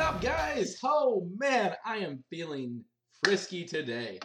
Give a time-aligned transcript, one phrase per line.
[0.00, 0.78] up, guys?
[0.84, 2.84] Oh man, I am feeling
[3.24, 4.18] frisky today.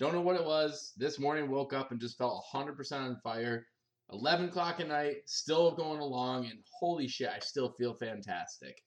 [0.00, 0.92] Don't know what it was.
[0.96, 3.64] This morning, woke up and just felt 100% on fire.
[4.10, 8.82] 11 o'clock at night, still going along, and holy shit, I still feel fantastic.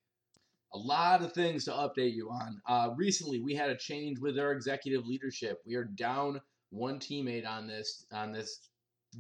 [0.74, 2.61] A lot of things to update you on.
[2.68, 5.60] Uh, recently, we had a change with our executive leadership.
[5.66, 6.41] We are down
[6.71, 8.69] one teammate on this on this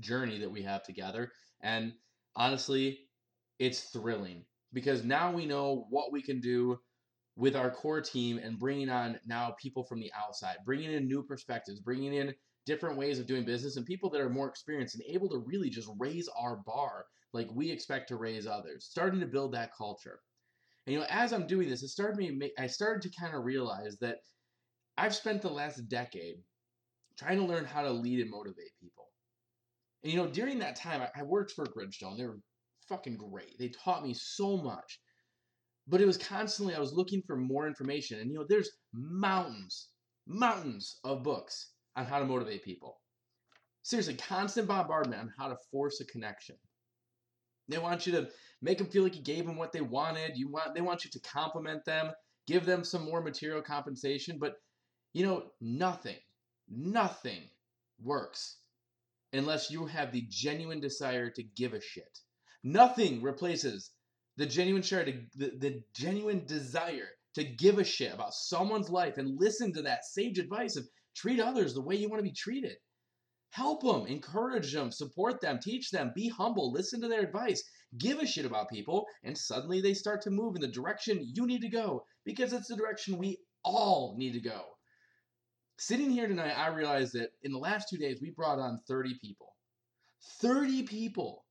[0.01, 1.93] journey that we have together, and
[2.35, 2.99] honestly,
[3.59, 4.43] it's thrilling
[4.73, 6.77] because now we know what we can do
[7.37, 11.23] with our core team and bringing on now people from the outside, bringing in new
[11.23, 12.33] perspectives, bringing in
[12.65, 15.69] different ways of doing business and people that are more experienced and able to really
[15.69, 20.19] just raise our bar like we expect to raise others, starting to build that culture.
[20.85, 23.45] And you know, as I'm doing this, it started me I started to kind of
[23.45, 24.17] realize that
[24.97, 26.37] I've spent the last decade
[27.19, 29.05] trying to learn how to lead and motivate people.
[30.03, 32.17] And you know, during that time, I, worked for Bridgestone.
[32.17, 32.39] They were
[32.87, 33.57] fucking great.
[33.59, 34.99] They taught me so much.
[35.87, 38.19] But it was constantly, I was looking for more information.
[38.19, 39.89] And you know, there's mountains,
[40.27, 42.99] mountains of books on how to motivate people.
[43.83, 46.57] Seriously, constant bombardment on how to force a connection.
[47.69, 48.29] They want you to
[48.61, 50.37] make them feel like you gave them what they wanted.
[50.37, 52.11] You want they want you to compliment them,
[52.47, 54.55] give them some more material compensation, but
[55.13, 56.17] you know, nothing,
[56.69, 57.49] nothing
[58.01, 58.57] works
[59.33, 62.19] unless you have the genuine desire to give a shit.
[62.63, 63.91] Nothing replaces
[64.37, 69.39] the genuine share, the, the genuine desire to give a shit about someone's life and
[69.39, 72.77] listen to that sage advice of treat others the way you want to be treated.
[73.51, 77.63] Help them, encourage them, support them, teach them, be humble, listen to their advice,
[77.97, 81.47] give a shit about people, and suddenly they start to move in the direction you
[81.47, 84.61] need to go because it's the direction we all need to go.
[85.79, 89.17] Sitting here tonight, I realized that in the last two days, we brought on 30
[89.21, 89.55] people.
[90.41, 91.45] 30 people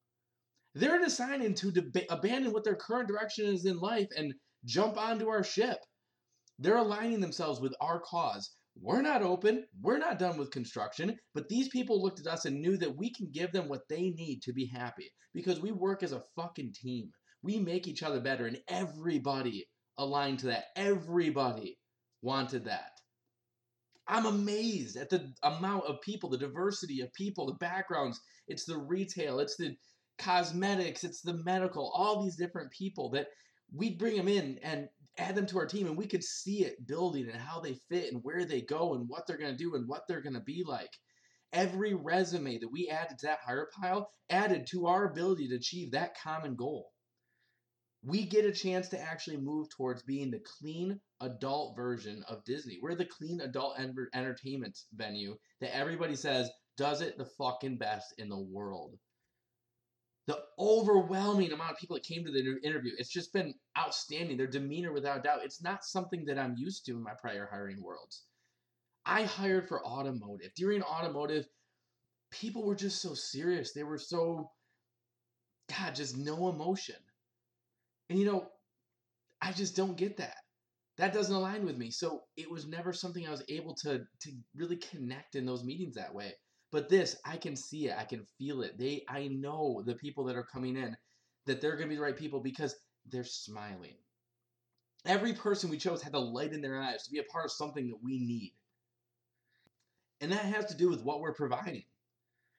[0.77, 4.35] they're deciding to deb- abandon what their current direction is in life and
[4.67, 5.79] jump onto our ship.
[6.59, 8.55] They're aligning themselves with our cause.
[8.79, 12.61] We're not open, we're not done with construction, but these people looked at us and
[12.61, 16.03] knew that we can give them what they need to be happy because we work
[16.03, 17.11] as a fucking team.
[17.43, 19.67] We make each other better, and everybody
[19.97, 20.65] aligned to that.
[20.77, 21.79] Everybody
[22.21, 22.91] wanted that.
[24.09, 28.21] I'm amazed at the amount of people, the diversity of people, the backgrounds.
[28.47, 29.75] It's the retail, it's the
[30.19, 33.29] cosmetics, it's the medical, all these different people that
[33.73, 34.89] we'd bring them in and
[35.19, 38.13] add them to our team and we could see it building and how they fit
[38.13, 40.41] and where they go and what they're going to do and what they're going to
[40.41, 40.91] be like.
[41.53, 45.93] Every resume that we added to that hire pile added to our ability to achieve
[45.93, 46.91] that common goal.
[48.03, 52.79] We get a chance to actually move towards being the clean adult version of Disney.
[52.81, 53.79] We're the clean adult
[54.15, 58.99] entertainment venue that everybody says does it the fucking best in the world
[60.27, 64.37] the overwhelming amount of people that came to the interview, it's just been outstanding.
[64.37, 67.83] Their demeanor, without doubt, it's not something that I'm used to in my prior hiring
[67.83, 68.25] worlds.
[69.05, 70.53] I hired for automotive.
[70.57, 71.47] During automotive,
[72.33, 73.73] people were just so serious.
[73.73, 74.51] They were so,
[75.79, 76.97] God, just no emotion.
[78.11, 78.49] And you know,
[79.41, 80.37] I just don't get that.
[80.99, 81.91] That doesn't align with me.
[81.91, 85.95] So it was never something I was able to to really connect in those meetings
[85.95, 86.33] that way.
[86.77, 88.77] But this, I can see it, I can feel it.
[88.77, 90.95] They, I know the people that are coming in
[91.47, 92.77] that they're going to be the right people because
[93.11, 93.95] they're smiling.
[95.07, 97.53] Every person we chose had the light in their eyes to be a part of
[97.53, 98.53] something that we need.
[100.21, 101.85] And that has to do with what we're providing.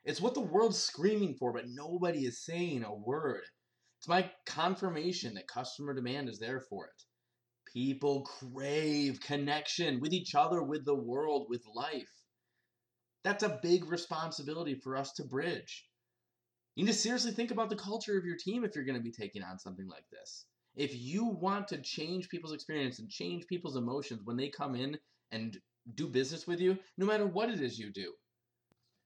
[0.03, 3.43] It's what the world's screaming for, but nobody is saying a word.
[3.99, 7.03] It's my confirmation that customer demand is there for it.
[7.71, 12.09] People crave connection with each other, with the world, with life.
[13.23, 15.85] That's a big responsibility for us to bridge.
[16.75, 19.03] You need to seriously think about the culture of your team if you're going to
[19.03, 20.45] be taking on something like this.
[20.75, 24.97] If you want to change people's experience and change people's emotions when they come in
[25.31, 25.57] and
[25.95, 28.13] do business with you, no matter what it is you do,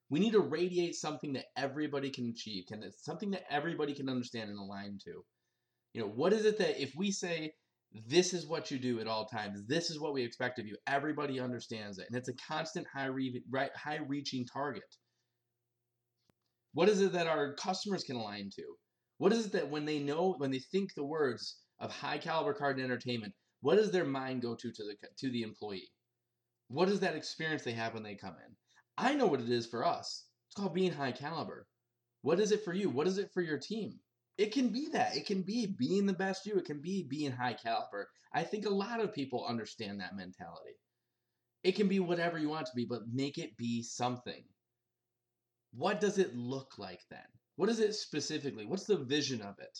[0.09, 4.49] we need to radiate something that everybody can achieve, it's something that everybody can understand
[4.49, 5.23] and align to.
[5.93, 7.53] You know, what is it that if we say
[8.07, 9.63] this is what you do at all times.
[9.67, 10.77] This is what we expect of you.
[10.87, 12.07] Everybody understands it.
[12.07, 14.95] And it's a constant high, re- right, high reaching target.
[16.73, 18.63] What is it that our customers can align to?
[19.17, 22.53] What is it that when they know, when they think the words of high caliber
[22.53, 25.91] card and entertainment, what does their mind go to to the, to the employee?
[26.69, 28.55] What is that experience they have when they come in?
[28.97, 30.25] I know what it is for us.
[30.47, 31.67] It's called being high caliber.
[32.21, 32.89] What is it for you?
[32.89, 33.99] What is it for your team?
[34.41, 35.15] It can be that.
[35.15, 36.55] It can be being the best you.
[36.55, 38.09] It can be being high caliber.
[38.33, 40.79] I think a lot of people understand that mentality.
[41.63, 44.43] It can be whatever you want to be, but make it be something.
[45.73, 47.19] What does it look like then?
[47.57, 48.65] What is it specifically?
[48.65, 49.77] What's the vision of it?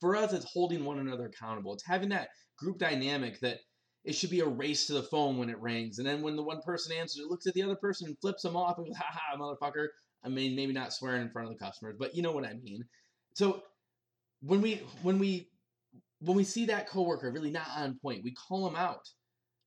[0.00, 1.74] For us, it's holding one another accountable.
[1.74, 3.58] It's having that group dynamic that
[4.04, 5.98] it should be a race to the phone when it rings.
[5.98, 8.40] And then when the one person answers, it looks at the other person and flips
[8.40, 9.88] them off and goes, ha ha, motherfucker.
[10.24, 12.54] I mean, maybe not swearing in front of the customers, but you know what I
[12.54, 12.86] mean.
[13.34, 13.62] So
[14.40, 15.50] when we when we
[16.20, 19.06] when we see that coworker really not on point, we call them out.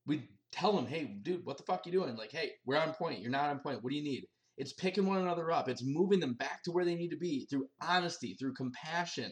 [0.05, 2.15] We tell them, hey, dude, what the fuck you doing?
[2.15, 3.19] Like, hey, we're on point.
[3.19, 3.83] You're not on point.
[3.83, 4.25] What do you need?
[4.57, 5.69] It's picking one another up.
[5.69, 9.31] It's moving them back to where they need to be through honesty, through compassion,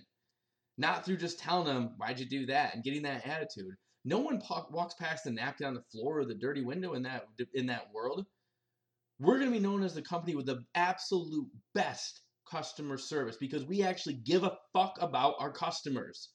[0.78, 2.76] not through just telling them, why'd you do that?
[2.76, 3.74] And getting that attitude.
[4.04, 7.04] No one po- walks past the napkin on the floor or the dirty window in
[7.04, 8.26] that in that world.
[9.18, 13.65] We're going to be known as the company with the absolute best customer service because
[13.65, 16.30] we actually give a fuck about our customers.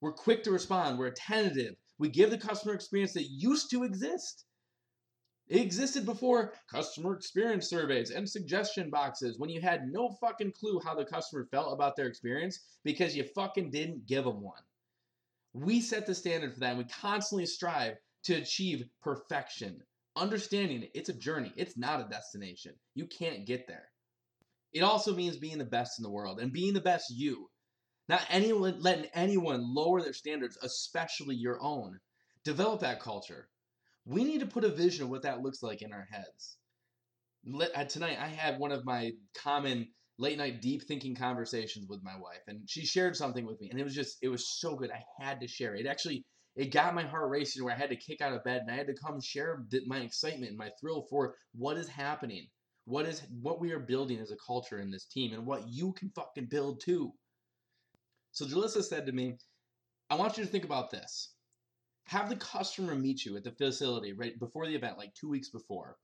[0.00, 4.44] We're quick to respond, we're attentive, we give the customer experience that used to exist.
[5.48, 10.80] It existed before customer experience surveys and suggestion boxes when you had no fucking clue
[10.84, 14.62] how the customer felt about their experience because you fucking didn't give them one.
[15.54, 19.82] We set the standard for that and we constantly strive to achieve perfection.
[20.16, 22.74] Understanding it's a journey, it's not a destination.
[22.94, 23.88] You can't get there.
[24.72, 27.48] It also means being the best in the world and being the best you.
[28.08, 31.98] Not anyone letting anyone lower their standards, especially your own.
[32.44, 33.48] Develop that culture.
[34.04, 36.56] We need to put a vision of what that looks like in our heads.
[37.74, 39.88] Uh, tonight, I had one of my common
[40.18, 43.78] late night deep thinking conversations with my wife, and she shared something with me, and
[43.78, 44.90] it was just, it was so good.
[44.90, 45.86] I had to share it.
[45.86, 46.24] Actually,
[46.58, 48.74] it got my heart racing where I had to kick out of bed and I
[48.74, 52.48] had to come share my excitement and my thrill for what is happening,
[52.88, 55.92] what is what we are building as a culture in this team, and what you
[55.92, 57.12] can fucking build too.
[58.32, 59.36] So Jalissa said to me,
[60.08, 61.34] I want you to think about this.
[62.06, 65.50] Have the customer meet you at the facility right before the event, like two weeks
[65.50, 65.96] before.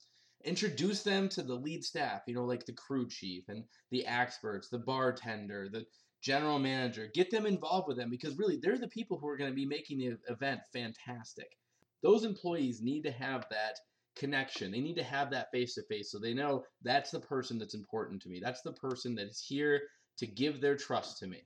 [0.45, 4.69] Introduce them to the lead staff, you know, like the crew chief and the experts,
[4.69, 5.87] the bartender, the
[6.21, 7.09] general manager.
[7.15, 9.65] Get them involved with them because really they're the people who are going to be
[9.65, 11.57] making the event fantastic.
[12.03, 13.79] Those employees need to have that
[14.17, 14.71] connection.
[14.71, 17.75] They need to have that face to face so they know that's the person that's
[17.75, 18.41] important to me.
[18.43, 19.83] That's the person that is here
[20.19, 21.43] to give their trust to me.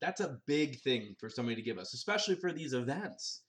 [0.00, 3.42] That's a big thing for somebody to give us, especially for these events.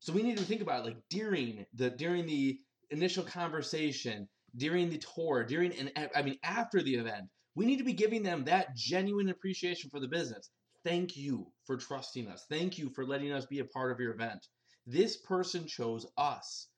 [0.00, 2.58] So we need to think about it like during the during the
[2.90, 7.84] initial conversation, during the tour, during and I mean after the event, we need to
[7.84, 10.50] be giving them that genuine appreciation for the business.
[10.84, 12.44] Thank you for trusting us.
[12.50, 14.46] Thank you for letting us be a part of your event.
[14.86, 16.68] This person chose us.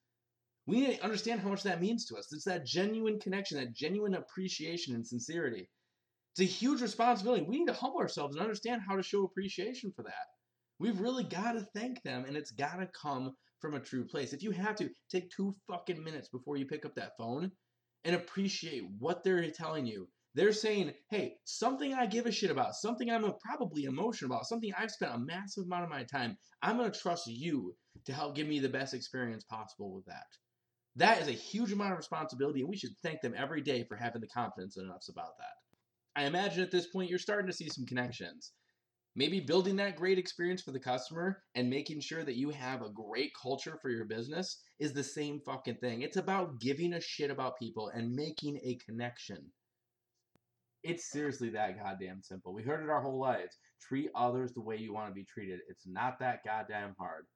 [0.66, 2.32] We need to understand how much that means to us.
[2.32, 5.68] It's that genuine connection, that genuine appreciation and sincerity.
[6.32, 7.44] It's a huge responsibility.
[7.44, 10.26] We need to humble ourselves and understand how to show appreciation for that.
[10.78, 14.32] We've really got to thank them, and it's got to come from a true place.
[14.32, 17.50] If you have to, take two fucking minutes before you pick up that phone
[18.04, 20.08] and appreciate what they're telling you.
[20.34, 24.70] They're saying, hey, something I give a shit about, something I'm probably emotional about, something
[24.76, 27.74] I've spent a massive amount of my time, I'm going to trust you
[28.04, 30.26] to help give me the best experience possible with that.
[30.96, 33.96] That is a huge amount of responsibility, and we should thank them every day for
[33.96, 36.20] having the confidence in us about that.
[36.20, 38.52] I imagine at this point you're starting to see some connections.
[39.14, 42.90] Maybe building that great experience for the customer and making sure that you have a
[42.90, 46.02] great culture for your business is the same fucking thing.
[46.02, 49.52] It's about giving a shit about people and making a connection.
[50.82, 52.54] It's seriously that goddamn simple.
[52.54, 53.56] We heard it our whole lives.
[53.80, 55.60] Treat others the way you want to be treated.
[55.68, 57.26] It's not that goddamn hard.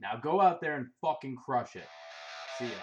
[0.00, 1.88] Now go out there and fucking crush it.
[2.58, 2.80] See ya.